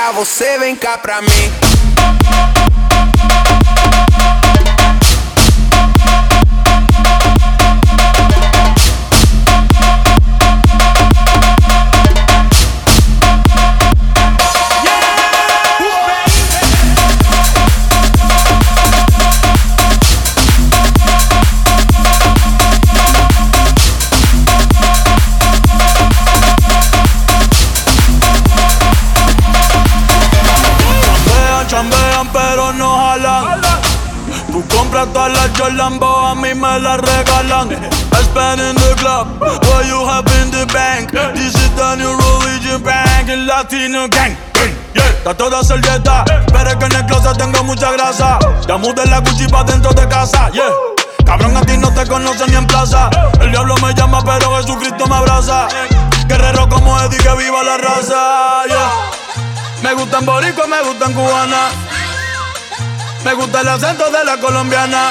Pra 0.00 0.12
você, 0.12 0.56
vem 0.56 0.74
cá 0.74 0.96
pra 0.96 1.20
mim. 1.20 1.79
In 38.30 38.76
the 38.76 38.94
club, 38.96 39.40
what 39.40 39.86
you 39.86 40.06
have 40.06 40.26
in 40.40 40.50
the 40.50 40.64
bank. 40.72 41.10
This 41.34 41.52
is 41.52 41.70
the 41.74 41.96
new 41.96 42.14
religion 42.14 42.80
bank, 42.80 43.28
el 43.28 43.44
latino 43.44 44.08
gang. 44.08 44.36
Yeah, 44.94 45.08
está 45.08 45.34
toda 45.34 45.64
servieta, 45.64 46.24
pero 46.52 46.70
es 46.70 46.76
que 46.76 46.84
en 46.84 46.92
el 46.94 47.06
closet 47.06 47.36
tengo 47.36 47.64
mucha 47.64 47.90
grasa. 47.92 48.38
Ya 48.68 48.76
mudé 48.76 49.04
la 49.06 49.18
Gucci 49.18 49.48
pa' 49.48 49.64
dentro 49.64 49.92
de 49.92 50.06
casa, 50.08 50.48
yeah. 50.52 50.70
Cabrón, 51.26 51.56
a 51.56 51.62
ti 51.62 51.76
no 51.76 51.92
te 51.92 52.06
conocen 52.06 52.50
ni 52.50 52.56
en 52.56 52.66
plaza. 52.66 53.10
El 53.40 53.50
diablo 53.50 53.74
me 53.82 53.92
llama, 53.94 54.22
pero 54.24 54.56
Jesucristo 54.56 55.06
me 55.06 55.16
abraza. 55.16 55.66
Guerrero 56.26 56.68
como 56.68 56.98
Eddie, 57.00 57.18
que 57.18 57.34
viva 57.34 57.62
la 57.64 57.78
raza, 57.78 58.64
yeah. 58.68 58.90
Me 59.82 59.92
gustan 59.94 60.24
boricua, 60.24 60.66
me 60.66 60.80
gustan 60.82 61.12
cubana. 61.14 61.68
Me 63.24 63.34
gusta 63.34 63.60
el 63.60 63.68
acento 63.68 64.10
de 64.10 64.24
la 64.24 64.36
colombiana. 64.38 65.10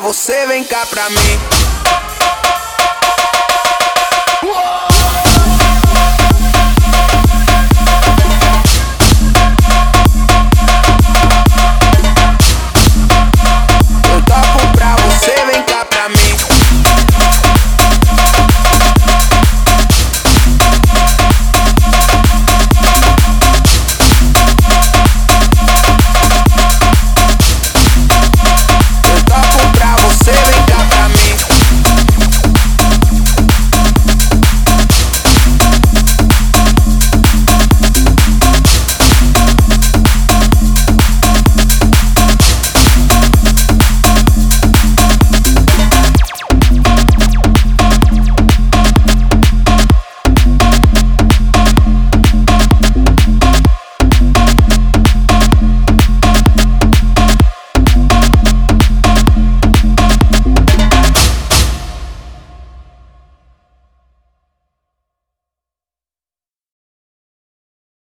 Você, 0.00 0.46
vem 0.46 0.64
cá 0.64 0.86
pra 0.86 1.08
mim. 1.10 1.57